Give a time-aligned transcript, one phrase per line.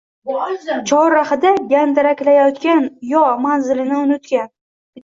[0.91, 4.55] Chorrahada gandiraklayotgan yo manzilini unutgan.